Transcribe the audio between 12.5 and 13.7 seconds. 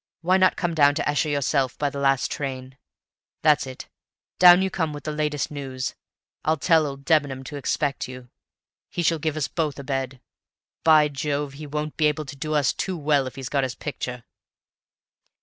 us too well if he's got